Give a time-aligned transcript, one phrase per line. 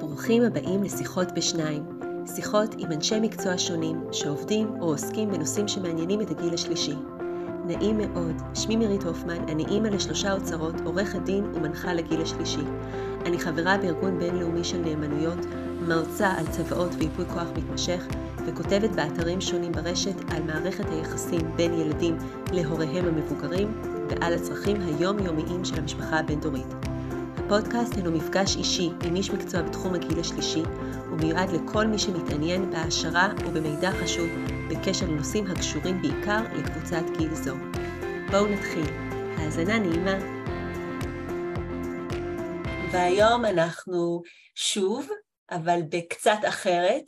[0.00, 1.82] ברוכים הבאים לשיחות בשניים,
[2.34, 6.94] שיחות עם אנשי מקצוע שונים שעובדים או עוסקים בנושאים שמעניינים את הגיל השלישי.
[7.66, 12.64] נעים מאוד, שמי מירית הופמן, אני אימא לשלושה אוצרות, עורכת דין ומנחה לגיל השלישי.
[13.26, 15.38] אני חברה בארגון בינלאומי של נאמנויות,
[15.88, 18.06] מרצה על צוואות וייפוי כוח מתמשך,
[18.46, 22.16] וכותבת באתרים שונים ברשת על מערכת היחסים בין ילדים
[22.52, 26.93] להוריהם המבוגרים ועל הצרכים היומיומיים של המשפחה הבין-דורית.
[27.38, 30.62] הפודקאסט הינו מפגש אישי עם איש מקצוע בתחום הגיל השלישי,
[31.12, 34.28] ומיועד לכל מי שמתעניין בהעשרה ובמידע חשוב
[34.70, 37.54] בקשר לנושאים הקשורים בעיקר לקבוצת גיל זו.
[38.30, 38.86] בואו נתחיל.
[39.38, 40.18] האזנה נעימה.
[42.92, 44.22] והיום אנחנו
[44.54, 45.08] שוב,
[45.50, 47.04] אבל בקצת אחרת,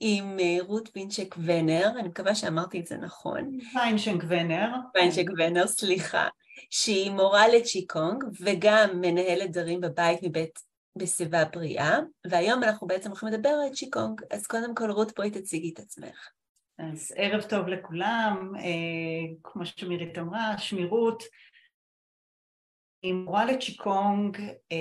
[0.00, 3.58] עם אה, רות פינצ'ק ונר, אני מקווה שאמרתי את זה נכון.
[3.72, 4.68] פיינשק ונר.
[4.92, 6.28] פיינצ'ק ונר, סליחה.
[6.70, 10.58] שהיא מורה לצ'יקונג וגם מנהלת דברים בבית מבית
[10.98, 11.98] בסביבה בריאה,
[12.30, 16.30] והיום אנחנו בעצם הולכים לדבר על צ'יקונג, אז קודם כל רות בואי תציגי את עצמך.
[16.78, 21.22] אז ערב טוב לכולם, אה, כמו שמירית אמרה, שמירות,
[23.06, 24.38] אני מורה לצ'יקונג
[24.72, 24.76] אה,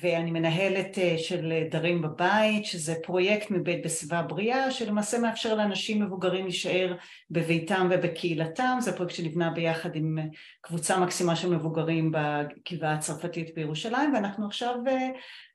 [0.00, 6.44] ואני מנהלת אה, של דרים בבית, שזה פרויקט מבית בסביבה בריאה, שלמעשה מאפשר לאנשים מבוגרים
[6.44, 6.96] להישאר
[7.30, 10.18] בביתם ובקהילתם, זה פרויקט שנבנה ביחד עם
[10.60, 14.74] קבוצה מקסימה של מבוגרים בגבעה הצרפתית בירושלים, ואנחנו עכשיו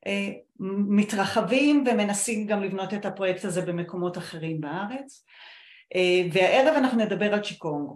[0.07, 0.31] אה,
[0.89, 5.25] מתרחבים ומנסים גם לבנות את הפרויקט הזה במקומות אחרים בארץ.
[6.31, 7.89] והערב אנחנו נדבר על צ'יקונג.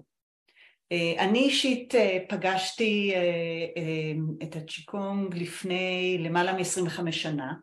[0.91, 4.11] אה, אני אישית אה, פגשתי אה,
[4.43, 7.53] את הצ'יקונג לפני למעלה מ-25 שנה.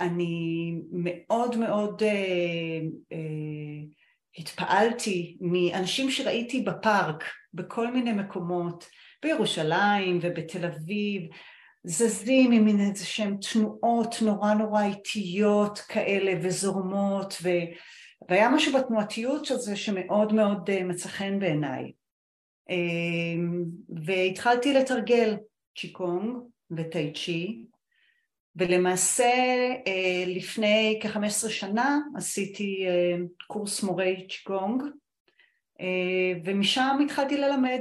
[0.00, 2.02] אני מאוד מאוד
[4.38, 8.88] התפעלתי מאנשים שראיתי בפארק, בכל מיני מקומות,
[9.22, 11.22] בירושלים ובתל אביב,
[11.84, 17.48] זזים עם מין איזה שהם תנועות נורא נורא איטיות כאלה וזורמות ו...
[18.28, 21.92] והיה משהו בתנועתיות של זה שמאוד מאוד אה, מצא חן בעיניי.
[22.70, 23.64] אמ,
[24.04, 25.36] והתחלתי לתרגל
[25.78, 26.36] צ'יקונג
[26.70, 27.64] וטאי צ'י,
[28.56, 29.32] ולמעשה
[29.86, 34.82] אה, לפני כ-15 שנה עשיתי אה, קורס מורי צ'יקונג,
[36.44, 37.80] ומשם התחלתי ללמד.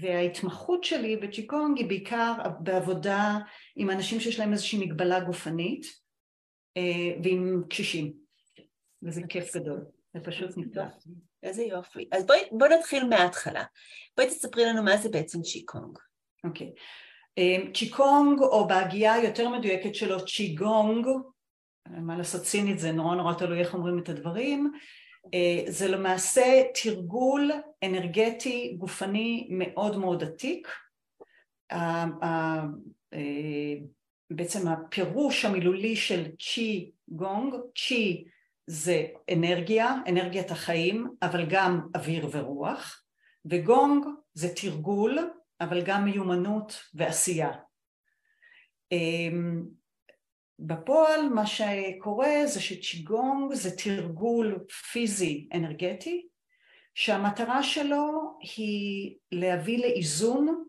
[0.00, 3.38] וההתמחות שלי בצ'יקונג היא בעיקר בעבודה
[3.76, 5.86] עם אנשים שיש להם איזושהי מגבלה גופנית
[7.22, 8.19] ועם קשישים.
[9.02, 9.84] וזה כיף גדול,
[10.14, 10.84] זה פשוט נפלא.
[11.42, 12.08] איזה יופי.
[12.12, 13.64] אז בואי בוא נתחיל מההתחלה.
[14.16, 15.98] בואי תספרי לנו מה זה בעצם צ'יקונג.
[16.44, 16.72] אוקיי.
[17.38, 21.06] אמ, צ'יקונג, או בהגייה היותר מדויקת שלו, צ'יגונג,
[21.88, 24.72] מה לעשות סינית זה נורא נורא תלוי איך אומרים את הדברים,
[25.34, 27.50] אה, זה למעשה תרגול
[27.84, 30.68] אנרגטי גופני מאוד מאוד עתיק.
[31.72, 32.06] אה,
[34.30, 38.24] בעצם הפירוש המילולי של צ'י גונג, צ'י
[38.72, 43.04] זה אנרגיה, אנרגיית החיים, אבל גם אוויר ורוח,
[43.44, 44.04] וגונג
[44.34, 45.18] זה תרגול,
[45.60, 47.50] אבל גם מיומנות ועשייה.
[48.92, 49.62] אמ,
[50.58, 56.28] בפועל מה שקורה זה שצ'יגונג זה תרגול פיזי אנרגטי
[56.94, 60.64] שהמטרה שלו היא להביא לאיזון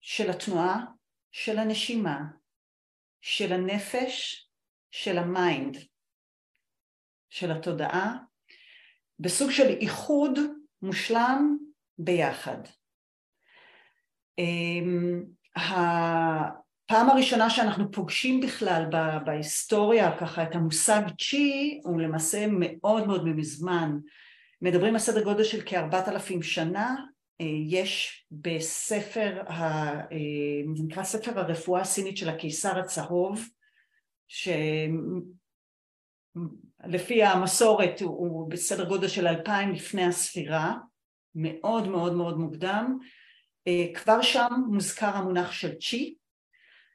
[0.00, 0.84] של התנועה,
[1.30, 2.18] של הנשימה,
[3.20, 4.46] של הנפש,
[4.90, 5.91] של ה mind.
[7.32, 8.16] של התודעה
[9.18, 10.38] בסוג של איחוד
[10.82, 11.56] מושלם
[11.98, 12.58] ביחד.
[14.38, 15.24] אמ,
[15.56, 18.84] הפעם הראשונה שאנחנו פוגשים בכלל
[19.24, 23.98] בהיסטוריה ככה את המושג צ'י הוא למעשה מאוד מאוד מזמן
[24.62, 26.96] מדברים על סדר גודל של כארבעת אלפים שנה
[27.40, 30.00] אה, יש בספר, אה,
[30.76, 33.48] זה נקרא ספר הרפואה הסינית של הקיסר הצהוב
[36.86, 40.74] לפי המסורת הוא בסדר גודל של אלפיים לפני הספירה,
[41.34, 42.98] מאוד מאוד מאוד מוקדם,
[43.66, 46.14] אה, כבר שם מוזכר המונח של צ'י,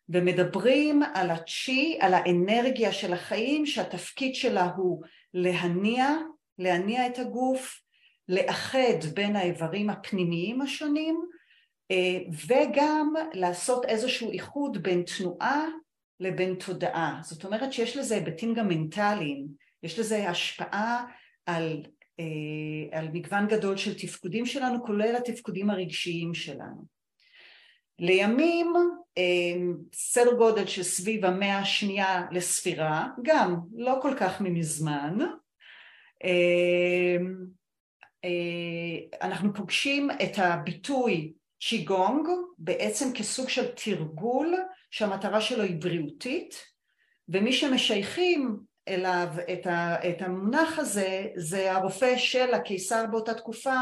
[0.09, 5.03] ומדברים על הצ'י, על האנרגיה של החיים שהתפקיד שלה הוא
[5.33, 6.07] להניע,
[6.59, 7.81] להניע את הגוף,
[8.29, 11.21] לאחד בין האיברים הפנימיים השונים
[11.91, 15.65] אה, וגם לעשות איזשהו איחוד בין תנועה
[16.19, 17.19] לבין תודעה.
[17.23, 19.47] זאת אומרת שיש לזה היבטים גם מנטליים
[19.87, 21.05] יש לזה השפעה
[21.45, 21.83] על,
[22.19, 26.85] אה, על מגוון גדול של תפקודים שלנו, כולל התפקודים הרגשיים שלנו.
[27.99, 28.73] לימים
[29.17, 29.23] אה,
[29.93, 35.17] סדר גודל של סביב המאה השנייה לספירה, גם לא כל כך ממזמן,
[36.23, 37.17] אה,
[39.21, 44.55] אנחנו פוגשים את הביטוי צ'יגונג בעצם כסוג של תרגול
[44.91, 46.63] שהמטרה שלו היא בריאותית
[47.29, 53.75] ומי שמשייכים אליו את, ה, את המונח הזה זה הרופא של הקיסר באותה תקופה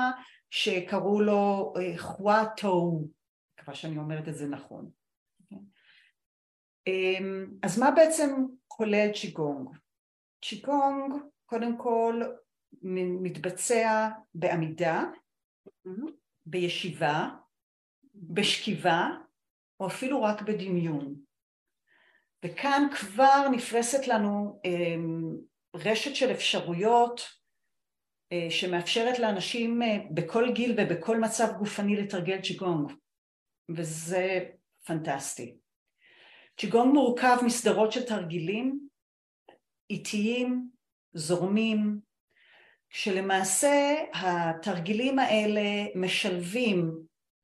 [0.50, 3.02] שקראו לו אה, חווה טו,
[3.54, 4.90] מקווה שאני אומרת את זה נכון.
[6.88, 9.70] אמ, אז מה בעצם כולל צ'יגונג?
[10.46, 11.14] צ'יגונג
[11.46, 12.22] קודם כל
[13.22, 15.04] מתבצע בעמידה,
[16.46, 17.30] בישיבה,
[18.14, 19.10] בשכיבה
[19.80, 21.25] או אפילו רק בדמיון.
[22.46, 25.36] וכאן כבר נפרסת לנו אמ,
[25.76, 27.22] רשת של אפשרויות
[28.32, 32.92] אה, שמאפשרת לאנשים אה, בכל גיל ובכל מצב גופני לתרגל צ'יגונג
[33.70, 34.40] וזה
[34.86, 35.58] פנטסטי.
[36.60, 38.88] צ'יגונג מורכב מסדרות של תרגילים
[39.90, 40.70] איטיים,
[41.14, 42.00] זורמים,
[42.90, 45.62] שלמעשה התרגילים האלה
[45.96, 46.92] משלבים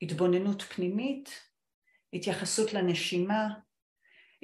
[0.01, 1.29] התבוננות פנימית,
[2.13, 3.47] התייחסות לנשימה,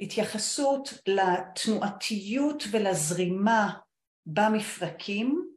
[0.00, 3.78] התייחסות לתנועתיות ולזרימה
[4.26, 5.48] במפרקים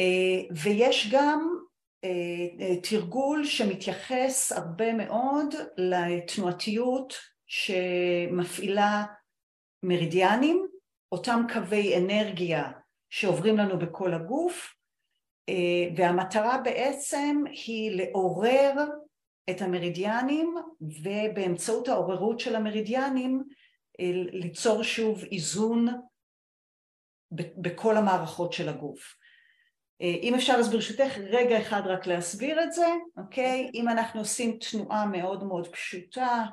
[0.00, 1.54] אה, ויש גם
[2.04, 2.10] אה,
[2.60, 7.14] אה, תרגול שמתייחס הרבה מאוד לתנועתיות
[7.46, 9.04] שמפעילה
[9.82, 10.66] מרידיאנים,
[11.12, 12.70] אותם קווי אנרגיה
[13.10, 14.74] שעוברים לנו בכל הגוף
[15.96, 18.72] והמטרה בעצם היא לעורר
[19.50, 23.44] את המרידיאנים ובאמצעות העוררות של המרידיאנים
[24.32, 25.86] ליצור שוב איזון
[27.32, 29.16] בכל המערכות של הגוף.
[30.00, 32.86] אם אפשר אז ברשותך רגע אחד רק להסביר את זה,
[33.16, 33.70] אוקיי?
[33.74, 36.46] אם אנחנו עושים תנועה מאוד מאוד פשוטה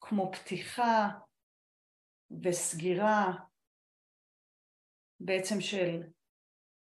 [0.00, 1.08] כמו פתיחה
[2.42, 3.32] וסגירה
[5.20, 6.02] בעצם של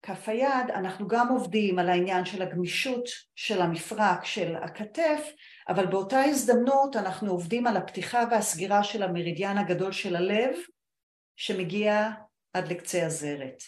[0.02, 3.04] כף היד, אנחנו גם עובדים על העניין של הגמישות
[3.34, 5.32] של המפרק של הכתף,
[5.68, 10.56] אבל באותה הזדמנות אנחנו עובדים על הפתיחה והסגירה של המרידיאן הגדול של הלב,
[11.36, 12.10] שמגיע
[12.52, 13.62] עד לקצה הזרת.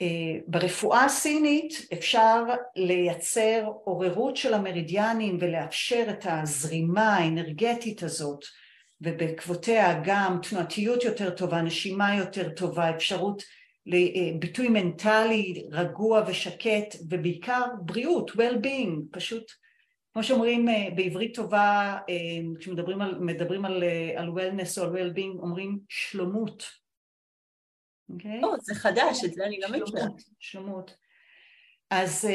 [0.00, 2.44] אה, ברפואה הסינית אפשר
[2.76, 8.44] לייצר עוררות של המרידיאנים ולאפשר את הזרימה האנרגטית הזאת
[9.00, 13.42] ובעקבותיה גם תנועתיות יותר טובה, נשימה יותר טובה, אפשרות
[13.86, 19.52] לביטוי מנטלי רגוע ושקט ובעיקר בריאות, well-being, פשוט
[20.16, 22.14] כמו שאומרים אה, בעברית טובה אה,
[22.58, 23.28] כשמדברים על,
[23.64, 26.62] על, אה, על wellness או על well-being אומרים שלומות.
[26.62, 28.14] Okay?
[28.14, 28.40] אוקיי?
[28.44, 30.06] Oh, זה חדש, את זה אני לא מכירה.
[30.38, 30.96] שלומות.
[31.90, 32.28] אז,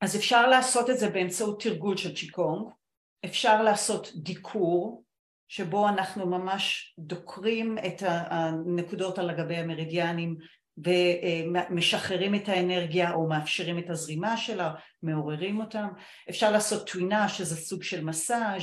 [0.00, 2.68] אז אפשר לעשות את זה באמצעות תרגול של צ'יקונג,
[3.24, 5.03] אפשר לעשות דיקור
[5.54, 10.36] שבו אנחנו ממש דוקרים את הנקודות על גבי המרידיאנים
[10.78, 15.88] ומשחררים את האנרגיה או מאפשרים את הזרימה שלה, מעוררים אותם.
[16.30, 18.62] אפשר לעשות טווינה שזה סוג של מסאז'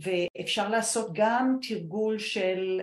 [0.00, 2.80] ואפשר לעשות גם תרגול של,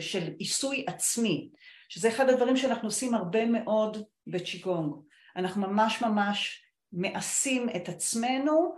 [0.00, 1.48] של עיסוי עצמי,
[1.88, 4.92] שזה אחד הדברים שאנחנו עושים הרבה מאוד בצ'יגונג.
[5.36, 8.74] אנחנו ממש ממש מעשים את עצמנו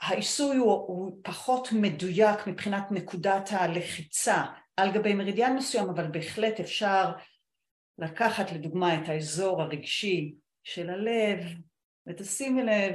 [0.00, 4.44] העיסוי הוא, הוא פחות מדויק מבחינת נקודת הלחיצה
[4.76, 7.12] על גבי מרידיאן מסוים, אבל בהחלט אפשר
[7.98, 11.38] לקחת לדוגמה את האזור הרגשי של הלב,
[12.06, 12.94] ותשימי לב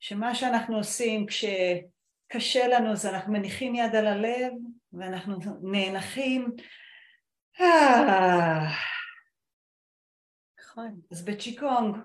[0.00, 4.52] שמה שאנחנו עושים כשקשה לנו זה אנחנו מניחים יד על הלב
[4.92, 6.50] ואנחנו נאנחים.
[7.60, 8.66] אה.
[10.60, 11.00] נכון.
[11.10, 11.96] אז בצ'יקונג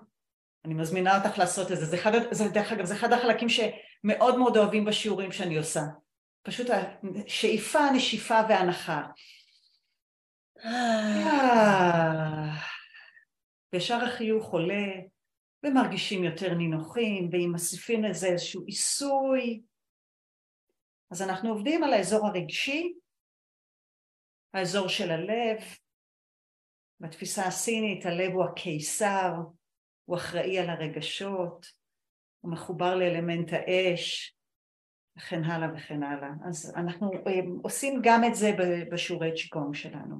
[0.64, 3.78] אני מזמינה אותך לעשות את זה, זה, אחד, זה דרך אגב, זה אחד החלקים שמאוד
[4.04, 5.80] מאוד אוהבים בשיעורים שאני עושה,
[6.42, 6.66] פשוט
[7.26, 9.06] שאיפה, נשיפה והנחה.
[13.72, 14.86] וישר החיוך עולה,
[15.62, 19.62] ומרגישים יותר נינוחים, ואם מוסיפים לזה איזשהו עיסוי,
[21.10, 22.94] אז אנחנו עובדים על האזור הרגשי,
[24.54, 25.60] האזור של הלב,
[27.00, 29.32] בתפיסה הסינית הלב הוא הקיסר,
[30.04, 31.77] הוא אחראי על הרגשות,
[32.40, 34.36] הוא מחובר לאלמנט האש,
[35.18, 36.28] וכן הלאה וכן הלאה.
[36.48, 38.50] אז אנחנו אה, עושים גם את זה
[38.92, 40.16] בשיעורי צ'יקונג שלנו.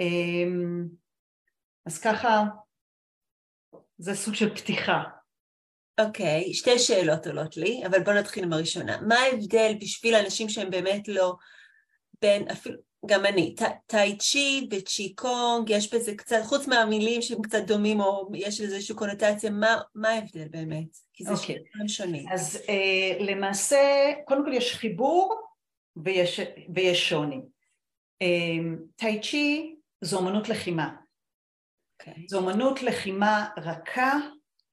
[0.00, 0.86] אמ,
[1.86, 2.42] אז ככה,
[3.98, 5.02] זה סוג של פתיחה.
[6.00, 9.00] אוקיי, okay, שתי שאלות עולות לי, אבל בואו נתחיל עם הראשונה.
[9.00, 11.34] מה ההבדל בשביל אנשים שהם באמת לא
[12.20, 13.54] בין, אפילו, גם אני,
[13.86, 18.74] טאי צ'י וצ'י קונג, יש בזה קצת, חוץ מהמילים שהם קצת דומים או יש לזה
[18.74, 20.96] איזושהי קונוטציה, מה, מה ההבדל באמת?
[21.12, 21.34] כי זה okay.
[21.34, 21.56] אוקיי.
[21.76, 22.28] שני שונים.
[22.32, 25.40] אז uh, למעשה, קודם כל יש חיבור
[25.96, 26.40] ויש,
[26.74, 27.40] ויש שוני.
[28.22, 28.26] Uh,
[28.96, 30.88] טאי צ'י זו אמנות לחימה.
[30.88, 32.08] Okay.
[32.08, 32.24] אוקיי.
[32.28, 34.18] זו אמנות לחימה רכה,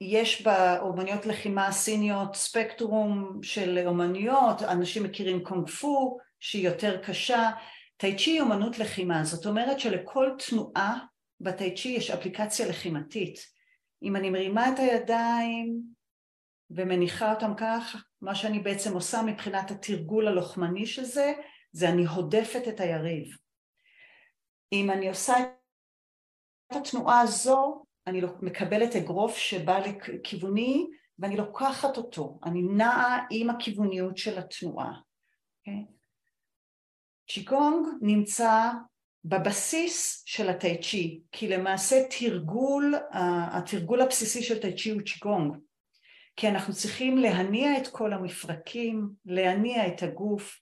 [0.02, 7.50] יש באומנויות לחימה סיניות ספקטרום של אומנויות, אנשים מכירים קונג פו שהיא יותר קשה,
[8.01, 11.05] טאי צ'י היא אומנות לחימה, זאת אומרת שלכל תנועה
[11.39, 13.39] בטאי צ'י יש אפליקציה לחימתית.
[14.03, 15.81] אם אני מרימה את הידיים
[16.70, 21.34] ומניחה אותם כך, מה שאני בעצם עושה מבחינת התרגול הלוחמני של זה,
[21.72, 23.38] זה אני הודפת את היריב.
[24.74, 25.34] אם אני עושה
[26.72, 30.88] את התנועה הזו, אני מקבלת אגרוף שבא לכיווני
[31.20, 34.91] ואני לוקחת אותו, אני נעה עם הכיווניות של התנועה.
[34.91, 36.00] Okay?
[37.34, 38.70] צ'יקונג נמצא
[39.26, 42.96] בבסיס של הטאי צ'י, כי למעשה תרגול,
[43.52, 45.58] התרגול הבסיסי של טאי צ'י הוא צ'יקונג,
[46.36, 50.60] כי אנחנו צריכים להניע את כל המפרקים, להניע את הגוף,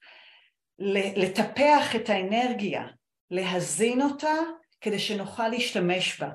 [1.16, 2.88] לטפח את האנרגיה,
[3.32, 4.36] להזין אותה
[4.82, 6.30] כדי שנוכל להשתמש בה.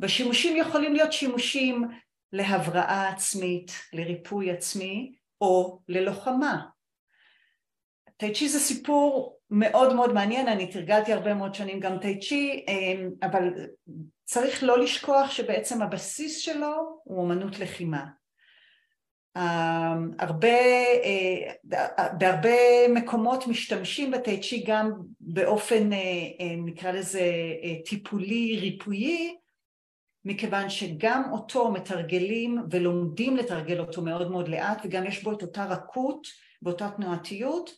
[0.00, 1.88] והשימושים יכולים להיות שימושים
[2.32, 6.66] להבראה עצמית, לריפוי עצמי או ללוחמה.
[8.16, 12.64] טאי צ'י זה סיפור מאוד מאוד מעניין, אני תרגלתי הרבה מאוד שנים גם טאי צ'י,
[12.68, 13.52] אמ, אבל
[14.24, 18.06] צריך לא לשכוח שבעצם הבסיס שלו הוא אומנות לחימה.
[19.36, 20.58] אמ, הרבה,
[21.04, 21.52] אה,
[22.18, 25.98] בהרבה מקומות משתמשים בטאי צ'י גם באופן אה,
[26.40, 27.22] אה, נקרא לזה
[27.84, 29.36] טיפולי ריפויי
[30.24, 35.64] מכיוון שגם אותו מתרגלים ולומדים לתרגל אותו מאוד מאוד לאט וגם יש בו את אותה
[35.64, 36.26] רכות
[36.62, 37.70] ואותה תנועתיות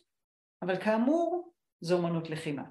[0.61, 1.52] אבל כאמור
[1.83, 2.63] זו אמנות לחימה.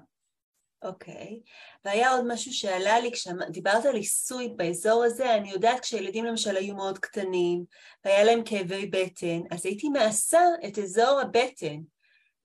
[0.83, 1.49] אוקיי, okay.
[1.85, 6.75] והיה עוד משהו שעלה לי כשדיברת על עיסוי באזור הזה, אני יודעת כשילדים למשל היו
[6.75, 7.63] מאוד קטנים
[8.05, 11.77] והיה להם כאבי בטן, אז הייתי מעשה את אזור הבטן.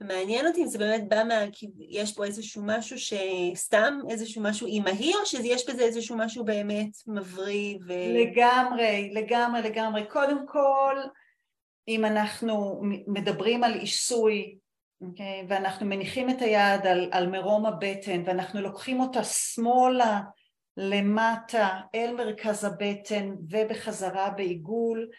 [0.01, 1.35] מעניין אותי אם זה באמת בא מה...
[1.89, 7.79] יש פה איזשהו משהו שסתם איזשהו משהו אימהי, או שיש בזה איזשהו משהו באמת מבריא
[7.87, 7.93] ו...
[8.15, 10.07] לגמרי, לגמרי, לגמרי.
[10.09, 10.97] קודם כל,
[11.89, 14.59] אם אנחנו מדברים על עיסוי
[15.03, 15.47] okay, אוקיי?
[15.49, 20.21] ואנחנו מניחים את היד על, על מרום הבטן ואנחנו לוקחים אותה שמאלה
[20.77, 25.11] למטה אל מרכז הבטן ובחזרה בעיגול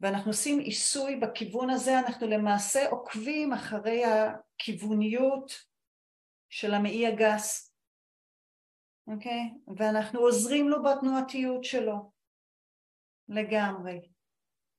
[0.00, 5.52] ואנחנו עושים עיסוי בכיוון הזה, אנחנו למעשה עוקבים אחרי הכיווניות
[6.48, 7.74] של המעי הגס,
[9.06, 9.54] אוקיי?
[9.76, 12.12] ואנחנו עוזרים לו בתנועתיות שלו
[13.28, 14.00] לגמרי.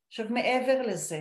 [0.08, 1.20] עכשיו מעבר לזה,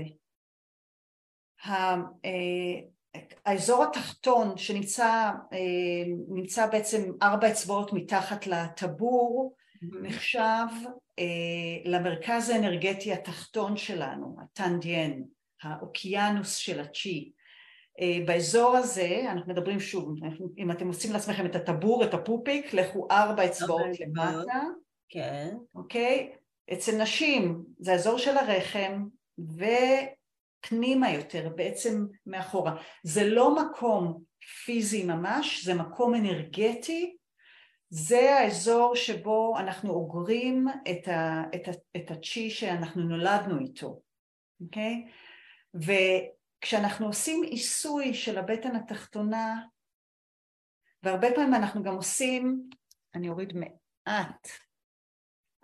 [3.47, 9.97] האזור התחתון שנמצא אה, בעצם ארבע אצבעות מתחת לטבור mm-hmm.
[10.03, 10.67] נחשב
[11.19, 11.25] אה,
[11.85, 15.13] למרכז האנרגטי התחתון שלנו, הטנדיאן,
[15.63, 17.33] האוקיינוס של הצ'י.
[18.27, 20.15] באזור הזה, אנחנו מדברים שוב,
[20.59, 24.61] אם אתם עושים לעצמכם את הטבור, את הפופיק, לכו ארבע אצבעות למטה.
[25.09, 25.57] כן.
[25.75, 26.33] אוקיי?
[26.73, 29.05] אצל נשים זה האזור של הרחם,
[29.39, 29.65] ו...
[30.69, 32.83] פנימה יותר, בעצם מאחורה.
[33.03, 34.23] זה לא מקום
[34.65, 37.17] פיזי ממש, זה מקום אנרגטי,
[37.89, 44.01] זה האזור שבו אנחנו אוגרים את, ה, את, ה, את הצ'י שאנחנו נולדנו איתו,
[44.61, 45.09] אוקיי?
[45.75, 49.63] וכשאנחנו עושים עיסוי של הבטן התחתונה,
[51.03, 52.69] והרבה פעמים אנחנו גם עושים,
[53.15, 54.49] אני אוריד מעט,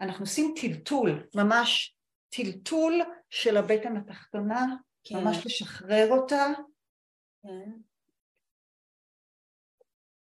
[0.00, 1.96] אנחנו עושים טלטול, ממש
[2.28, 4.66] טלטול של הבטן התחתונה
[5.04, 5.16] כן.
[5.16, 6.46] ממש לשחרר אותה.
[7.42, 7.70] כן.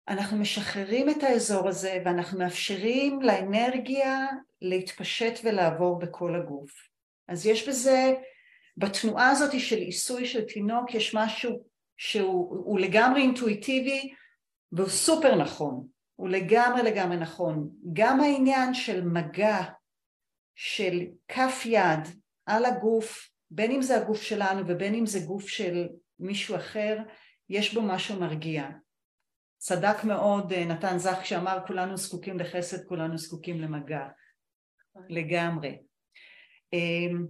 [0.07, 4.27] אנחנו משחררים את האזור הזה ואנחנו מאפשרים לאנרגיה
[4.61, 6.71] להתפשט ולעבור בכל הגוף.
[7.27, 8.13] אז יש בזה,
[8.77, 11.63] בתנועה הזאת של עיסוי של תינוק יש משהו
[11.97, 14.13] שהוא לגמרי אינטואיטיבי
[14.71, 17.69] והוא סופר נכון, הוא לגמרי לגמרי נכון.
[17.93, 19.57] גם העניין של מגע
[20.55, 21.99] של כף יד
[22.45, 25.87] על הגוף בין אם זה הגוף שלנו ובין אם זה גוף של
[26.19, 26.97] מישהו אחר,
[27.49, 28.69] יש בו משהו מרגיע.
[29.57, 34.07] צדק מאוד אה, נתן זך כשאמר כולנו זקוקים לחסד, כולנו זקוקים למגע.
[35.09, 35.77] לגמרי.
[36.73, 37.25] אמ,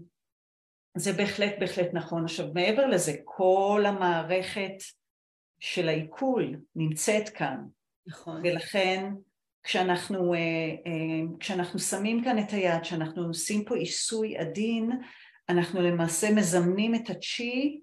[0.97, 2.23] זה בהחלט בהחלט נכון.
[2.23, 4.75] עכשיו מעבר לזה, כל המערכת
[5.59, 7.57] של העיכול נמצאת כאן.
[8.07, 8.41] נכון.
[8.43, 9.11] ולכן
[9.63, 10.39] כשאנחנו, אה,
[10.85, 14.91] אה, כשאנחנו שמים כאן את היד, כשאנחנו עושים פה עיסוי עדין,
[15.49, 17.81] אנחנו למעשה מזמנים את הצ'י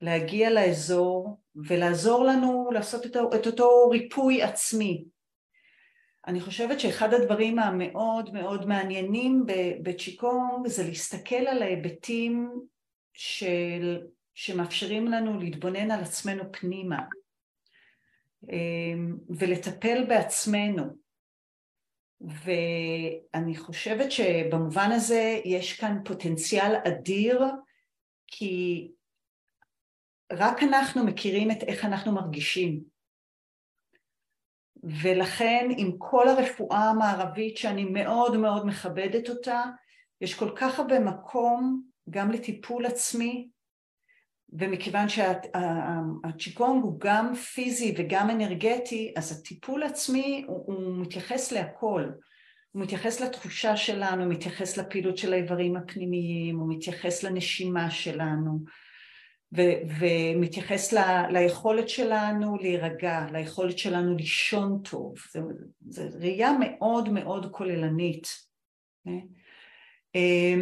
[0.00, 5.04] להגיע לאזור ולעזור לנו לעשות את אותו ריפוי עצמי.
[6.26, 9.44] אני חושבת שאחד הדברים המאוד מאוד מעניינים
[9.82, 12.50] בצ'יקונג זה להסתכל על ההיבטים
[13.12, 14.00] של,
[14.34, 17.02] שמאפשרים לנו להתבונן על עצמנו פנימה
[18.50, 20.84] אמ, ולטפל בעצמנו.
[22.20, 27.42] ואני חושבת שבמובן הזה יש כאן פוטנציאל אדיר
[28.26, 28.90] כי
[30.32, 32.84] רק אנחנו מכירים את איך אנחנו מרגישים.
[35.02, 39.64] ולכן עם כל הרפואה המערבית שאני מאוד מאוד מכבדת אותה
[40.20, 43.48] יש כל כך הרבה מקום גם לטיפול עצמי
[44.52, 52.04] ומכיוון שהצ'יקונג הוא גם פיזי וגם אנרגטי אז הטיפול עצמי הוא, הוא מתייחס להכל
[52.72, 58.64] הוא מתייחס לתחושה שלנו, הוא מתייחס לפעילות של האיברים הפנימיים, הוא מתייחס לנשימה שלנו
[59.56, 65.14] ו- ומתייחס ל- ליכולת שלנו להירגע, ליכולת שלנו לישון טוב,
[65.88, 68.26] זו ראייה מאוד מאוד כוללנית.
[69.08, 69.10] Okay?
[70.16, 70.54] אה?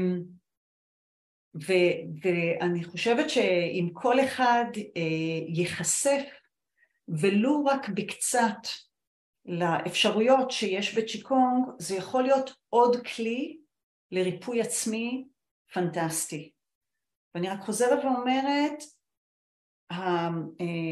[1.55, 4.65] ו- ואני חושבת שאם כל אחד
[4.97, 5.03] אה,
[5.49, 6.23] ייחשף
[7.09, 8.69] ולו רק בקצת
[9.47, 13.59] לאפשרויות שיש בצ'יקונג, זה יכול להיות עוד כלי
[14.13, 15.25] לריפוי עצמי
[15.73, 16.53] פנטסטי.
[17.35, 18.83] ואני רק חוזרת ואומרת,
[19.93, 20.29] אה,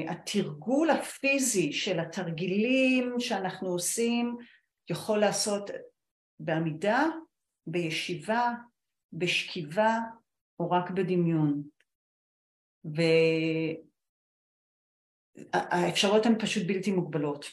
[0.08, 4.36] התרגול הפיזי של התרגילים שאנחנו עושים
[4.90, 5.70] יכול לעשות
[6.40, 7.04] בעמידה,
[7.66, 8.52] בישיבה,
[9.12, 9.98] בשכיבה
[10.60, 11.62] או רק בדמיון.
[15.54, 17.46] והאפשרויות הן פשוט בלתי מוגבלות.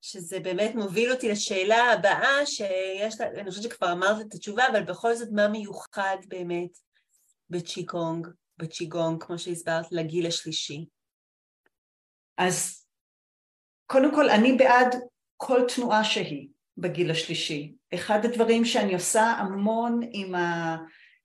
[0.00, 4.82] שזה באמת מוביל אותי לשאלה הבאה, שיש לה, אני חושבת שכבר אמרת את התשובה, אבל
[4.82, 6.78] בכל זאת מה מיוחד באמת
[7.50, 8.28] בצ'יקונג,
[8.58, 10.86] בצ'יגונג, כמו שהסברת, לגיל השלישי?
[12.38, 12.86] אז
[13.86, 14.94] קודם כל, אני בעד
[15.36, 17.74] כל תנועה שהיא בגיל השלישי.
[17.94, 20.76] אחד הדברים שאני עושה המון עם, ה,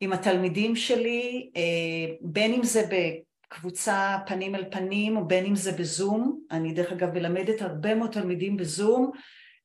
[0.01, 5.71] עם התלמידים שלי, אה, בין אם זה בקבוצה פנים אל פנים או בין אם זה
[5.71, 9.11] בזום, אני דרך אגב מלמדת הרבה מאוד תלמידים בזום,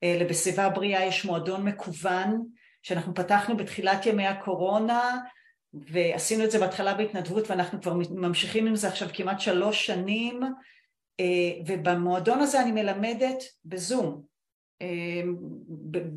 [0.03, 2.43] אה, לבסביבה בריאה יש מועדון מקוון
[2.83, 5.19] שאנחנו פתחנו בתחילת ימי הקורונה
[5.75, 10.41] ועשינו את זה בהתחלה בהתנדבות ואנחנו כבר ממשיכים עם זה עכשיו כמעט שלוש שנים.
[11.21, 14.23] אה, ובמועדון הזה אני מלמדת בזום.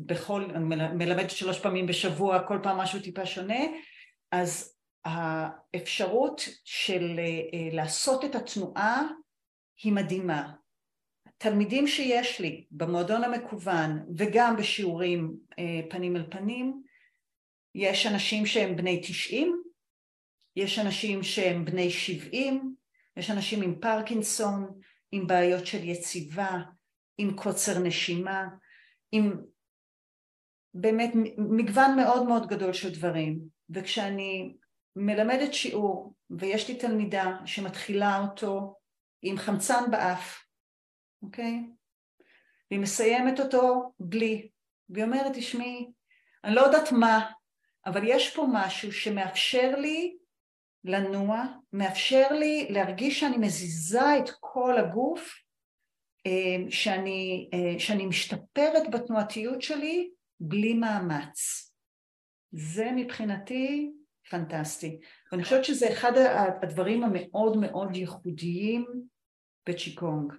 [0.06, 3.64] בכל, אני מלמדת שלוש פעמים בשבוע, כל פעם משהו טיפה שונה,
[4.32, 9.02] אז האפשרות של אה, לעשות את התנועה
[9.82, 10.52] היא מדהימה.
[11.38, 16.82] תלמידים שיש לי במועדון המקוון וגם בשיעורים אה, פנים אל פנים,
[17.74, 19.62] יש אנשים שהם בני תשעים,
[20.56, 22.74] יש אנשים שהם בני שבעים,
[23.16, 24.80] יש אנשים עם פרקינסון,
[25.12, 26.58] עם בעיות של יציבה,
[27.18, 28.48] עם קוצר נשימה,
[29.12, 29.36] עם
[30.74, 33.40] באמת מגוון מאוד מאוד גדול של דברים
[33.74, 34.56] וכשאני
[34.96, 38.76] מלמדת שיעור ויש לי תלמידה שמתחילה אותו
[39.22, 40.44] עם חמצן באף,
[41.22, 41.60] אוקיי?
[42.70, 44.48] והיא מסיימת אותו בלי,
[44.88, 45.90] והיא אומרת תשמעי,
[46.44, 47.30] אני לא יודעת מה,
[47.86, 50.16] אבל יש פה משהו שמאפשר לי
[50.84, 55.34] לנוע, מאפשר לי להרגיש שאני מזיזה את כל הגוף
[56.26, 61.69] אה, שאני, אה, שאני משתפרת בתנועתיות שלי בלי מאמץ.
[62.52, 63.90] זה מבחינתי
[64.30, 65.00] פנטסטי.
[65.32, 66.12] ואני חושבת שזה אחד
[66.62, 68.86] הדברים המאוד מאוד ייחודיים
[69.68, 70.32] בצ'יקונג.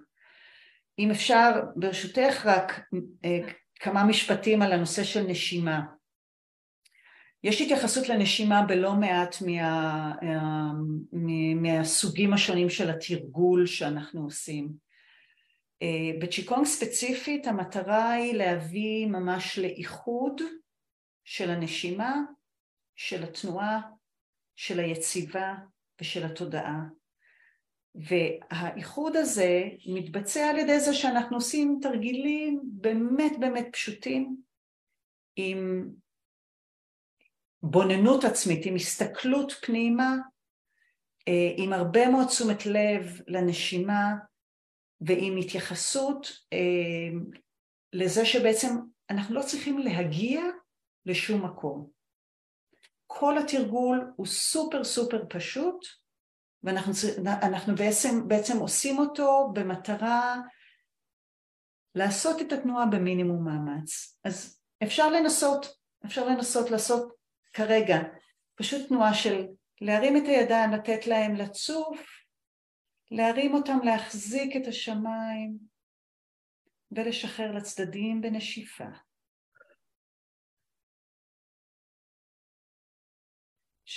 [0.99, 2.81] אם אפשר, ברשותך רק
[3.25, 3.39] אה,
[3.75, 5.81] כמה משפטים על הנושא של נשימה.
[7.43, 10.13] יש התייחסות לנשימה בלא מעט מה,
[11.55, 14.69] מהסוגים השונים של התרגול שאנחנו עושים.
[15.81, 20.41] אה, בצ'יקונג ספציפית המטרה היא להביא ממש לאיחוד
[21.23, 22.15] של הנשימה,
[22.95, 23.81] של התנועה,
[24.55, 25.55] של היציבה
[26.01, 26.79] ושל התודעה.
[27.95, 34.35] והאיחוד הזה מתבצע על ידי זה שאנחנו עושים תרגילים באמת באמת פשוטים
[35.35, 35.89] עם
[37.63, 40.15] בוננות עצמית, עם הסתכלות פנימה,
[41.27, 44.13] אה, עם הרבה מאוד תשומת לב לנשימה,
[45.01, 47.19] ועם התייחסות אה,
[47.93, 48.69] לזה שבעצם
[49.09, 50.41] אנחנו לא צריכים להגיע
[51.05, 51.89] לשום מקום.
[53.07, 55.85] כל התרגול הוא סופר סופר פשוט
[56.63, 60.35] ואנחנו בעצם, בעצם עושים אותו במטרה
[61.95, 64.19] לעשות את התנועה במינימום מאמץ.
[64.23, 65.65] אז אפשר לנסות,
[66.05, 67.13] אפשר לנסות לעשות
[67.53, 67.97] כרגע
[68.55, 69.47] פשוט תנועה של
[69.81, 71.99] להרים את הידיים, לתת להם לצוף
[73.11, 75.57] להרים אותם, להחזיק את השמיים
[76.91, 78.87] ולשחרר לצדדים בנשיפה.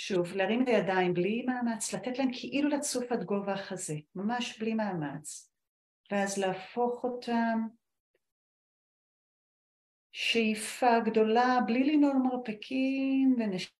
[0.07, 4.73] שוב, להרים את הידיים בלי מאמץ, לתת להם כאילו לצוף עד גובה החזה, ממש בלי
[4.73, 5.51] מאמץ,
[6.11, 7.67] ואז להפוך אותם
[10.11, 13.73] שאיפה גדולה בלי לנעול מרפקים ונש...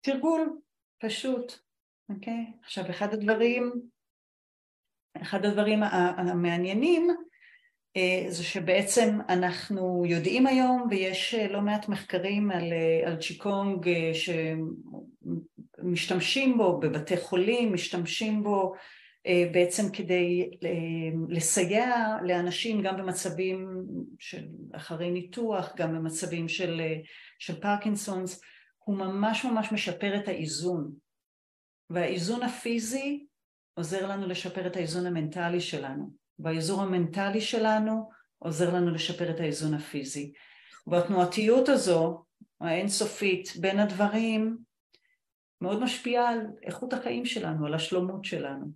[0.00, 0.60] תרגול
[0.98, 1.52] פשוט,
[2.08, 2.52] אוקיי?
[2.62, 3.72] עכשיו אחד הדברים,
[5.22, 7.08] אחד הדברים המעניינים
[8.28, 13.88] זה שבעצם אנחנו יודעים היום ויש אה, לא מעט מחקרים על, אה, על צ'יקונג
[15.82, 18.74] שמשתמשים בו בבתי חולים, משתמשים בו
[19.52, 20.50] בעצם כדי
[21.28, 23.82] לסייע לאנשים גם במצבים
[24.18, 26.80] של אחרי ניתוח, גם במצבים של,
[27.38, 28.40] של פרקינסונס,
[28.78, 30.92] הוא ממש ממש משפר את האיזון.
[31.90, 33.26] והאיזון הפיזי
[33.74, 39.74] עוזר לנו לשפר את האיזון המנטלי שלנו והאיזון המנטלי שלנו עוזר לנו לשפר את האיזון
[39.74, 40.32] הפיזי
[40.86, 42.24] והתנועתיות הזו
[42.60, 44.58] האינסופית בין הדברים
[45.60, 48.66] מאוד משפיעה על איכות החיים שלנו, על השלומות שלנו.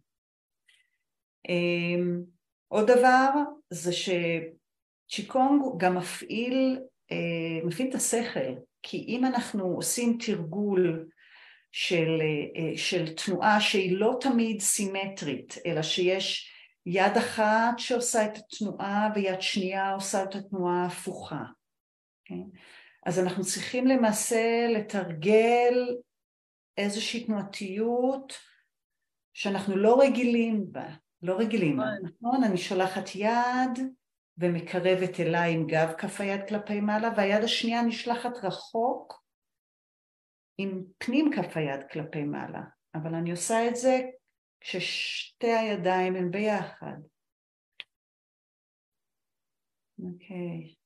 [1.48, 2.22] אמ,
[2.68, 3.30] עוד דבר
[3.70, 6.78] זה שצ'יקונג גם מפעיל,
[7.12, 11.08] אה, מפעיל את השכל כי אם אנחנו עושים תרגול
[11.72, 12.20] של,
[12.56, 16.52] אה, של תנועה שהיא לא תמיד סימטרית, אלא שיש
[16.92, 21.44] יד אחת שעושה את התנועה ויד שנייה עושה את התנועה ההפוכה.
[22.24, 22.42] כן?
[23.06, 25.96] אז אנחנו צריכים למעשה לתרגל
[26.76, 28.38] איזושהי תנועתיות
[29.34, 30.86] שאנחנו לא רגילים בה,
[31.22, 32.10] לא רגילים בה, נכון?
[32.20, 32.44] נכון?
[32.44, 33.78] אני שולחת יד
[34.38, 39.24] ומקרבת אליי עם גב כף היד כלפי מעלה והיד השנייה נשלחת רחוק
[40.58, 42.62] עם פנים כף היד כלפי מעלה
[42.94, 44.00] אבל אני עושה את זה
[44.60, 46.96] כששתי הידיים הן ביחד
[49.98, 50.76] אוקיי okay.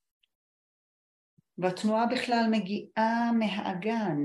[1.57, 4.17] והתנועה בכלל מגיעה מהאגן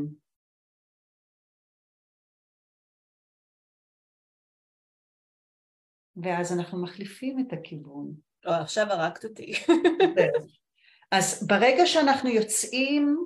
[6.17, 9.53] ואז אנחנו מחליפים את הכיוון לא, עכשיו הרגת אותי.
[11.13, 13.17] אז ברגע שאנחנו יוצאים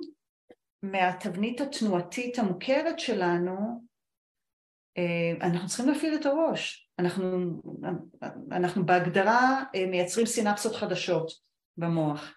[0.83, 3.83] מהתבנית התנועתית המוכרת שלנו,
[5.41, 6.89] אנחנו צריכים להפעיל את הראש.
[6.99, 7.61] אנחנו,
[8.51, 11.31] אנחנו בהגדרה אה, מייצרים סינפסות חדשות
[11.77, 12.33] במוח.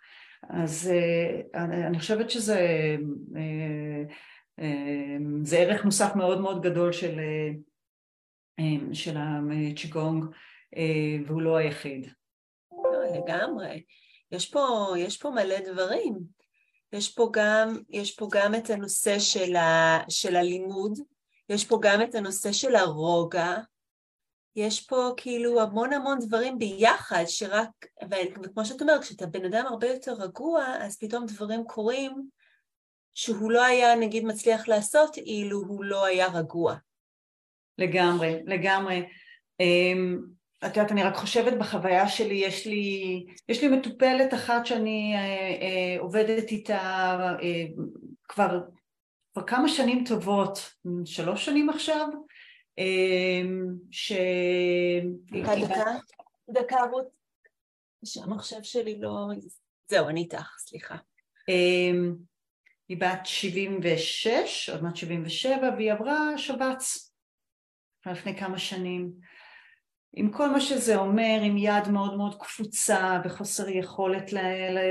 [0.50, 2.96] אז אה, אני חושבת שזה
[5.42, 7.20] זה ערך מוסף מאוד מאוד גדול של,
[8.92, 10.24] של הצ'יגונג
[11.26, 12.06] והוא לא היחיד.
[13.16, 13.82] לגמרי.
[14.32, 16.18] יש פה, יש פה מלא דברים.
[16.92, 20.98] יש פה גם, יש פה גם את הנושא של, ה, של הלימוד,
[21.48, 23.56] יש פה גם את הנושא של הרוגע,
[24.56, 27.86] יש פה כאילו המון המון דברים ביחד, שרק,
[28.42, 32.28] וכמו שאת אומרת, כשאתה בן אדם הרבה יותר רגוע, אז פתאום דברים קורים
[33.14, 36.74] שהוא לא היה נגיד מצליח לעשות אילו הוא לא היה רגוע.
[37.78, 39.08] לגמרי, לגמרי.
[39.60, 40.18] אמ,
[40.66, 45.20] את יודעת, אני רק חושבת בחוויה שלי, יש לי, יש לי מטופלת אחת שאני אה,
[45.20, 46.80] אה, עובדת איתה
[47.42, 47.64] אה,
[48.28, 48.60] כבר,
[49.38, 50.74] כבר כמה שנים טובות,
[51.04, 52.08] שלוש שנים עכשיו,
[52.78, 53.42] אה,
[53.90, 54.12] ש...
[55.32, 55.84] דקה, דקה,
[56.50, 57.06] דקה רות,
[58.04, 59.10] שהמחשב שלי לא...
[59.90, 60.94] זהו, אני איתך, סליחה.
[61.48, 62.10] אה,
[62.88, 67.12] היא בת 76, עוד מעט 77, והיא עברה שבץ
[68.06, 69.12] לפני כמה שנים.
[70.12, 74.32] עם כל מה שזה אומר, עם יד מאוד מאוד קפוצה וחוסר יכולת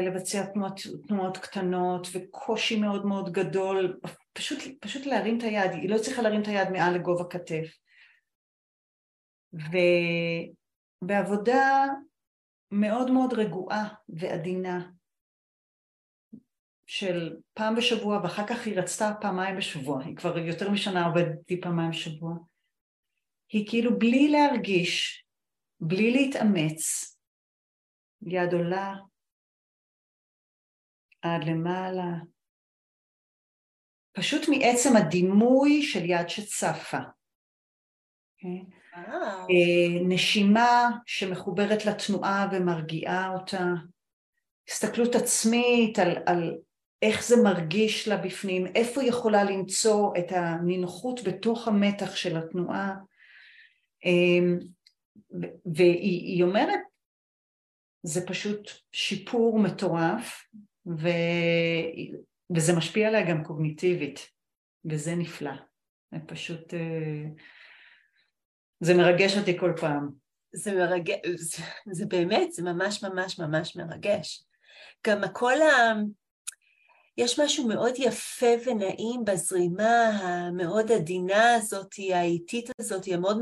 [0.02, 4.00] לבצע תנועות, תנועות קטנות וקושי מאוד מאוד גדול,
[4.38, 7.78] פשוט, פשוט להרים את היד, היא לא צריכה להרים את היד מעל לגובה כתף.
[11.04, 11.86] ובעבודה
[12.72, 14.90] מאוד מאוד רגועה ועדינה
[16.86, 21.92] של פעם בשבוע ואחר כך היא רצתה פעמיים בשבוע, היא כבר יותר משנה עובדת פעמיים
[21.92, 22.34] בשבוע
[23.50, 25.26] היא כאילו בלי להרגיש,
[25.80, 27.14] בלי להתאמץ,
[28.22, 28.94] יד עולה
[31.22, 32.08] עד למעלה,
[34.18, 36.98] פשוט מעצם הדימוי של יד שצפה.
[36.98, 37.02] Okay.
[38.38, 38.66] אוקיי?
[39.50, 43.64] אה, נשימה שמחוברת לתנועה ומרגיעה אותה,
[44.70, 46.58] הסתכלות עצמית על, על
[47.02, 52.96] איך זה מרגיש לה בפנים, איפה היא יכולה למצוא את הנינוחות בתוך המתח של התנועה,
[54.06, 54.60] אמ,
[55.76, 56.80] והיא אומרת,
[58.04, 60.44] זה פשוט שיפור מטורף.
[62.56, 64.20] וזה משפיע עליה גם קוגניטיבית,
[64.86, 65.52] וזה נפלא.
[66.12, 66.74] זה פשוט...
[66.74, 67.24] אה,
[68.80, 70.10] זה מרגש אותי כל פעם.
[70.54, 74.44] זה מרגש, זה, זה באמת, זה ממש ממש ממש מרגש.
[75.08, 75.94] גם כל ה...
[77.18, 83.38] יש משהו מאוד יפה ונעים בזרימה המאוד עדינה הזאת, האיטית הזאת, המאוד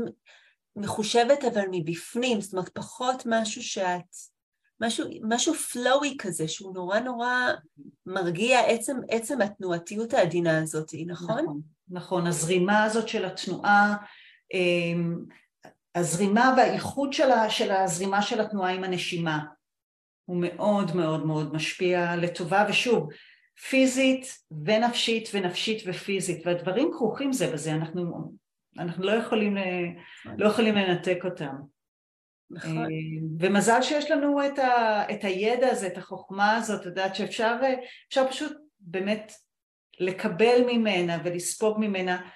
[0.76, 4.35] מחושבת אבל מבפנים, זאת אומרת פחות משהו שאת,
[4.80, 7.34] משהו, משהו פלואי כזה שהוא נורא נורא
[8.06, 11.42] מרגיע עצם, עצם התנועתיות העדינה הזאת, נכון?
[11.44, 13.96] נכון, נכון, הזרימה הזאת של התנועה,
[14.54, 15.18] אמ,
[15.94, 19.44] הזרימה והאיכות של, של הזרימה של התנועה עם הנשימה
[20.24, 23.08] הוא מאוד מאוד מאוד משפיע לטובה ושוב
[23.68, 24.26] פיזית
[24.64, 28.32] ונפשית ונפשית ופיזית והדברים כרוכים זה בזה אנחנו,
[28.78, 29.56] אנחנו לא, יכולים.
[30.38, 31.54] לא יכולים לנתק אותם
[32.50, 32.78] נכון.
[32.78, 32.88] אה,
[33.40, 37.56] ומזל שיש לנו את, ה, את הידע הזה, את החוכמה הזאת, את יודעת שאפשר
[38.30, 39.32] פשוט באמת
[40.00, 42.30] לקבל ממנה ולספוג ממנה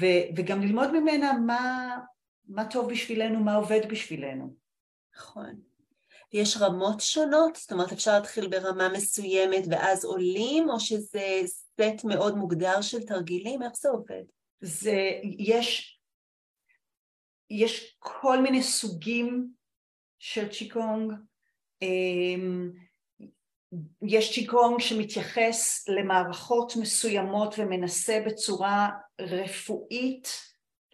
[0.00, 1.96] ו, וגם ללמוד ממנה מה,
[2.48, 4.54] מה טוב בשבילנו, מה עובד בשבילנו.
[5.16, 5.54] נכון.
[6.32, 7.56] יש רמות שונות?
[7.56, 13.62] זאת אומרת, אפשר להתחיל ברמה מסוימת ואז עולים, או שזה סט מאוד מוגדר של תרגילים?
[13.62, 14.22] איך זה עובד?
[14.60, 15.93] זה, יש,
[17.54, 19.48] יש כל מיני סוגים
[20.18, 21.12] של צ'יקונג.
[21.82, 22.70] אמ,
[24.02, 28.88] יש צ'יקונג שמתייחס למערכות מסוימות ומנסה בצורה
[29.20, 30.28] רפואית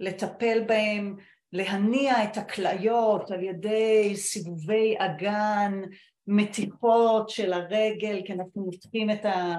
[0.00, 1.16] לטפל בהם,
[1.52, 5.80] להניע את הכליות על ידי סיבובי אגן,
[6.26, 9.54] מתיחות של הרגל, כי אנחנו מותחים את, ה,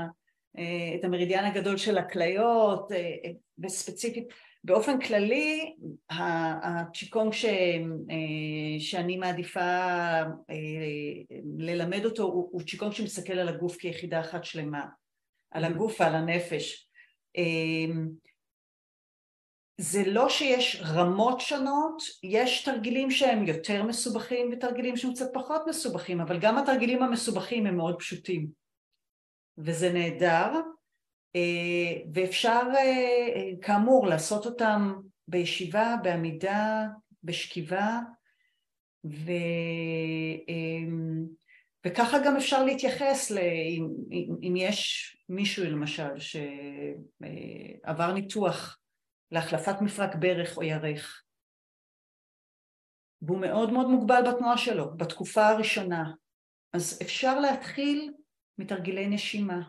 [0.58, 4.28] אה, את המרידיאן הגדול של הכליות, אה, וספציפית,
[4.63, 5.76] באופן כללי
[6.10, 9.60] הצ'יקונג ש, אה, שאני מעדיפה
[11.58, 14.86] ללמד אותו הוא, הוא צ'יקונג שמסתכל על הגוף כיחידה אחת שלמה,
[15.52, 16.89] על הגוף ועל הנפש.
[19.82, 26.21] זה לא שיש רמות שונות, יש תרגילים שהם יותר מסובכים ותרגילים שהם קצת פחות מסובכים,
[26.21, 28.47] אבל גם התרגילים המסובכים הם מאוד פשוטים,
[29.58, 30.81] וזה נהדר, אה,
[32.13, 34.94] ואפשר אה, כאמור לעשות אותם
[35.28, 36.88] בישיבה, בעמידה,
[37.24, 38.00] בשכיבה,
[39.06, 39.32] ו...
[40.50, 40.91] אה,
[41.88, 43.38] וככה גם אפשר להתייחס ל...
[44.41, 48.80] אם, יש מישהו למשל שעבר ניתוח
[49.32, 51.24] להחלפת מפרק ברך או ירך.
[53.22, 56.12] והוא מאוד מאוד מוגבל בתנועה שלו, בתקופה הראשונה.
[56.74, 58.13] אז אפשר להתחיל
[58.58, 59.62] מתרגילי נשימה,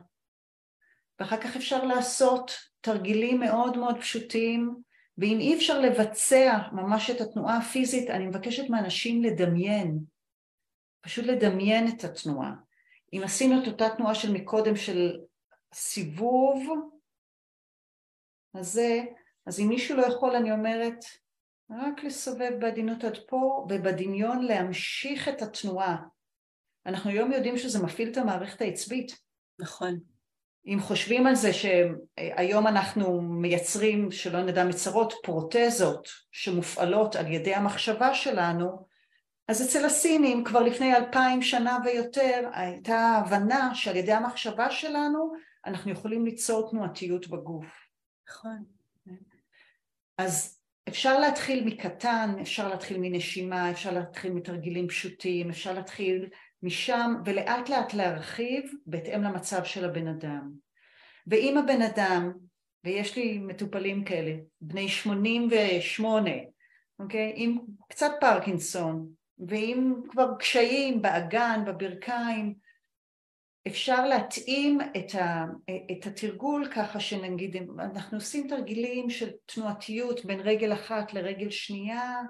[1.22, 4.74] ואחר כך אפשר לעשות תרגילים מאוד מאוד פשוטים,
[5.18, 9.98] ואם אי אפשר לבצע ממש את התנועה הפיזית, אני מבקשת מאנשים לדמיין,
[11.00, 12.52] פשוט לדמיין את התנועה.
[13.12, 15.20] אם עשינו את אותה תנועה של מקודם של
[15.74, 16.62] סיבוב,
[18.54, 18.80] אז
[19.46, 21.04] אז אם מישהו לא יכול, אני אומרת,
[21.70, 25.96] רק לסובב בעדינות עד פה, ובדמיון להמשיך את התנועה.
[26.86, 29.18] אנחנו היום יודעים שזה מפעיל את המערכת העצבית.
[29.58, 30.11] נכון.
[30.66, 38.14] אם חושבים על זה שהיום אנחנו מייצרים, שלא נדע מצרות, פרוטזות שמופעלות על ידי המחשבה
[38.14, 38.86] שלנו,
[39.48, 45.32] אז אצל הסינים כבר לפני אלפיים שנה ויותר הייתה הבנה שעל ידי המחשבה שלנו
[45.66, 47.66] אנחנו יכולים ליצור תנועתיות בגוף.
[48.28, 48.64] נכון.
[50.18, 56.28] אז אפשר להתחיל מקטן, אפשר להתחיל מנשימה, אפשר להתחיל מתרגילים פשוטים, אפשר להתחיל
[56.62, 60.52] משם ולאט לאט להרחיב בהתאם למצב של הבן אדם.
[61.26, 62.32] ואם הבן אדם,
[62.84, 66.30] ויש לי מטופלים כאלה, בני 88,
[66.98, 67.32] אוקיי?
[67.36, 72.54] עם קצת פרקינסון, ועם כבר קשיים באגן, בברכיים,
[73.66, 75.44] אפשר להתאים את, ה,
[75.92, 82.22] את התרגול ככה שנגיד אנחנו עושים תרגילים של תנועתיות בין רגל אחת לרגל שנייה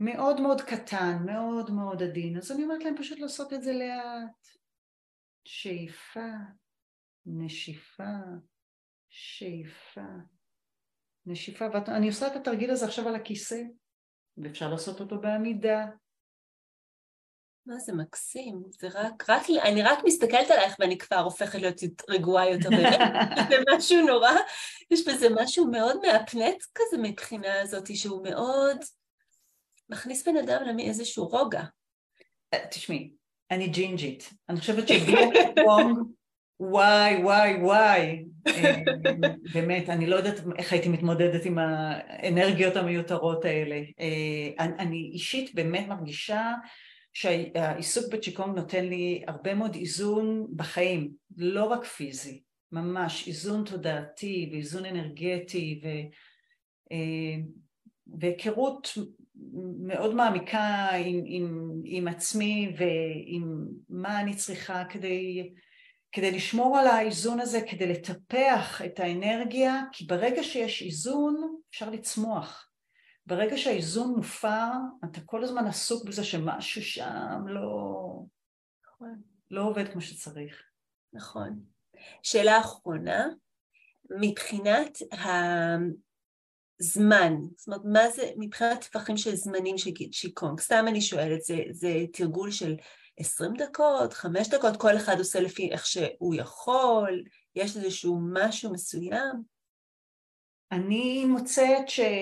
[0.00, 4.46] מאוד מאוד קטן, מאוד מאוד עדין, אז אני אומרת להם פשוט לעשות את זה לאט,
[5.44, 6.30] שאיפה,
[7.26, 8.12] נשיפה,
[9.08, 10.06] שאיפה,
[11.26, 13.62] נשיפה, ואני עושה את התרגיל הזה עכשיו על הכיסא,
[14.38, 15.86] ואפשר לעשות אותו בעמידה,
[17.66, 22.50] מה זה מקסים, זה רק, רק, אני רק מסתכלת עלייך ואני כבר הופכת להיות רגועה
[22.50, 23.00] יותר, באמת,
[23.50, 24.30] זה משהו נורא,
[24.90, 28.76] יש בזה משהו מאוד מהפנט כזה מבחינה הזאת, שהוא מאוד
[29.90, 31.62] מכניס בן אדם למי איזשהו רוגע.
[32.54, 33.12] אה, תשמעי,
[33.50, 35.98] אני ג'ינג'ית, אני חושבת שבלי הפונג,
[36.60, 38.76] וואי וואי וואי, אה,
[39.54, 43.82] באמת, אני לא יודעת איך הייתי מתמודדת עם האנרגיות המיותרות האלה.
[44.00, 46.52] אה, אני אישית באמת מרגישה
[47.12, 54.84] שהעיסוק בצ'יקונג נותן לי הרבה מאוד איזון בחיים, לא רק פיזי, ממש איזון תודעתי ואיזון
[54.84, 55.88] אנרגטי ו...
[58.20, 58.88] והיכרות
[59.78, 65.52] מאוד מעמיקה עם, עם, עם עצמי ועם מה אני צריכה כדי,
[66.12, 72.70] כדי לשמור על האיזון הזה, כדי לטפח את האנרגיה, כי ברגע שיש איזון אפשר לצמוח.
[73.26, 74.70] ברגע שהאיזון מופר,
[75.04, 77.92] אתה כל הזמן עסוק בזה שמשהו שם לא,
[78.86, 79.22] נכון.
[79.50, 80.62] לא עובד כמו שצריך.
[81.12, 81.60] נכון.
[82.22, 83.26] שאלה אחרונה,
[84.10, 84.98] מבחינת
[86.80, 91.56] הזמן, זאת אומרת, מה זה, מבחינת טווחים של זמנים של שיקונג, סתם אני שואלת, זה,
[91.70, 92.76] זה תרגול של
[93.16, 99.42] עשרים דקות, חמש דקות, כל אחד עושה לפי איך שהוא יכול, יש איזשהו משהו מסוים?
[100.72, 102.12] אני מוצאת שכל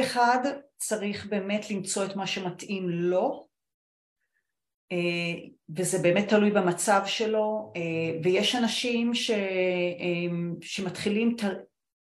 [0.00, 0.38] אחד
[0.76, 3.48] צריך באמת למצוא את מה שמתאים לו,
[4.92, 9.30] אה, וזה באמת תלוי במצב שלו, אה, ויש אנשים ש...
[9.30, 10.26] אה,
[10.60, 11.36] שמתחילים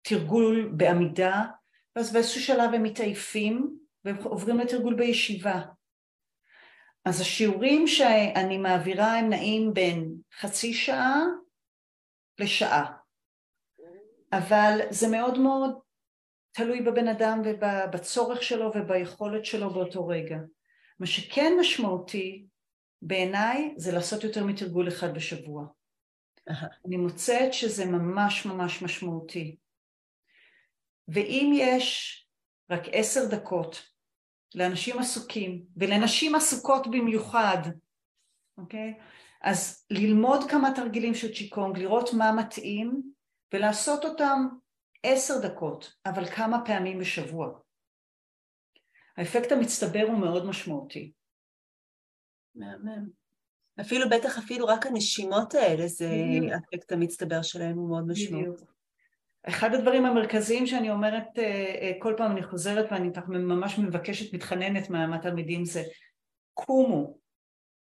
[0.09, 1.43] תרגול בעמידה,
[1.95, 5.61] ואז באיזשהו שלב הם מתעייפים ועוברים לתרגול בישיבה.
[7.05, 11.23] אז השיעורים שאני מעבירה הם נעים בין חצי שעה
[12.39, 12.93] לשעה,
[14.31, 15.79] אבל זה מאוד מאוד
[16.51, 20.37] תלוי בבן אדם ובצורך שלו וביכולת שלו באותו רגע.
[20.99, 22.45] מה שכן משמעותי
[23.01, 25.65] בעיניי זה לעשות יותר מתרגול אחד בשבוע.
[26.85, 29.57] אני מוצאת שזה ממש ממש משמעותי.
[31.07, 32.17] ואם יש
[32.69, 33.87] רק עשר דקות
[34.55, 37.57] לאנשים עסוקים, ולנשים עסוקות במיוחד,
[38.57, 38.93] אוקיי?
[39.41, 43.01] אז ללמוד כמה תרגילים של צ'יקונג, לראות מה מתאים,
[43.53, 44.47] ולעשות אותם
[45.03, 47.59] עשר דקות, אבל כמה פעמים בשבוע.
[49.17, 51.11] האפקט המצטבר הוא מאוד משמעותי.
[52.55, 53.09] מהמם.
[53.81, 56.09] אפילו, בטח אפילו רק הנשימות האלה, זה
[56.53, 58.65] האפקט המצטבר שלהם הוא מאוד משמעותי.
[59.47, 61.43] אחד הדברים המרכזיים שאני אומרת, אה,
[61.81, 65.83] אה, כל פעם אני חוזרת ואני ממש מבקשת, מתחננת מהתלמידים זה
[66.53, 67.17] קומו,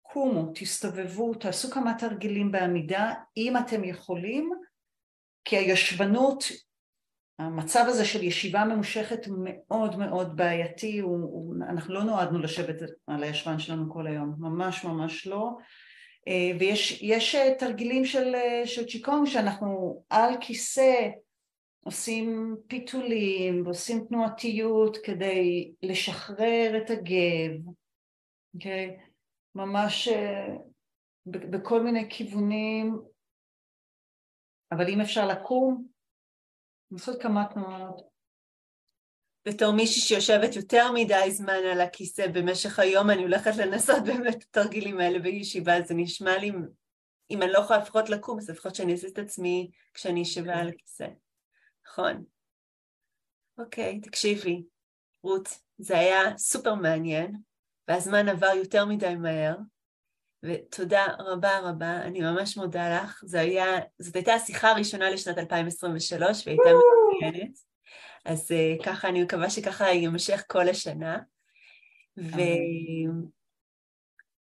[0.02, 4.52] קומו, תסתובבו, תעשו כמה תרגילים בעמידה, אם אתם יכולים,
[5.46, 6.44] כי הישבנות,
[7.40, 12.76] המצב הזה של ישיבה ממושכת הוא מאוד מאוד בעייתי, הוא, הוא, אנחנו לא נועדנו לשבת
[13.08, 15.50] על הישבן שלנו כל היום, ממש ממש לא,
[16.28, 21.10] אה, ויש תרגילים של, של צ'יקונג שאנחנו על כיסא
[21.86, 27.72] עושים פיתולים ועושים תנועתיות כדי לשחרר את הגב,
[28.56, 28.98] אוקיי?
[28.98, 29.10] Okay?
[29.56, 30.56] ממש אה,
[31.26, 33.00] בכל מיני כיוונים,
[34.72, 35.88] אבל אם אפשר לקום,
[36.92, 38.10] לעשות כמה תנועות.
[39.48, 44.44] בתור מישהי שיושבת יותר מדי זמן על הכיסא במשך היום, אני הולכת לנסות באמת את
[44.44, 46.52] התרגילים האלה בישיבה, זה נשמע לי,
[47.32, 50.70] אם אני לא יכולה לפחות לקום, אז לפחות שאני אעשה את עצמי כשאני יושבה על
[50.70, 51.08] הכיסא.
[51.90, 52.24] נכון.
[53.58, 54.64] אוקיי, תקשיבי,
[55.24, 57.36] רות, זה היה סופר מעניין,
[57.88, 59.56] והזמן עבר יותר מדי מהר,
[60.44, 63.22] ותודה רבה רבה, אני ממש מודה לך.
[63.26, 63.66] זו היה,
[64.00, 66.70] זאת הייתה השיחה הראשונה לשנת 2023, והייתה
[67.22, 67.58] מעניינת.
[68.26, 71.20] אז uh, ככה, אני מקווה שככה יימשך כל השנה.
[72.18, 72.40] ו...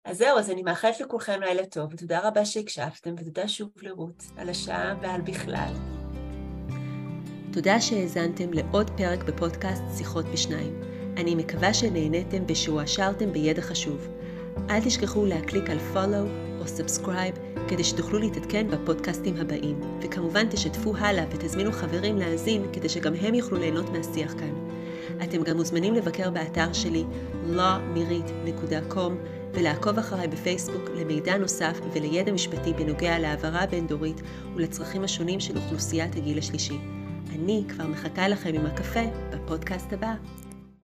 [0.06, 4.50] אז זהו, אז אני מאחלת לכולכם לילה טוב, ותודה רבה שהקשבתם, ותודה שוב לרות על
[4.50, 5.99] השעה ועל בכלל.
[7.52, 10.82] תודה שהאזנתם לעוד פרק בפודקאסט שיחות בשניים.
[11.18, 14.08] אני מקווה שנהניתם ושהועשרתם בידע חשוב.
[14.70, 21.26] אל תשכחו להקליק על follow או subscribe כדי שתוכלו להתעדכן בפודקאסטים הבאים, וכמובן תשתפו הלאה
[21.32, 24.54] ותזמינו חברים להאזין כדי שגם הם יוכלו ליהנות מהשיח כאן.
[25.24, 27.04] אתם גם מוזמנים לבקר באתר שלי
[27.56, 29.12] lawmirit.com
[29.54, 34.22] ולעקוב אחריי בפייסבוק למידע נוסף ולידע משפטי בנוגע להעברה הבין-דורית
[34.56, 36.99] ולצרכים השונים של אוכלוסיית הגיל השלישי.
[37.44, 40.16] אני כבר מחכה לכם עם הקפה בפודקאסט הבא.